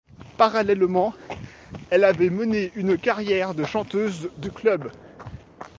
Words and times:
Parallèlement, 0.35 1.13
elle 1.91 2.05
avait 2.05 2.31
mené 2.31 2.71
une 2.75 2.97
carrière 2.97 3.53
de 3.53 3.63
chanteuse 3.65 4.31
de 4.37 4.49
clubs. 4.49 4.89